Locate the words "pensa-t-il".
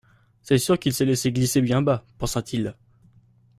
2.17-2.73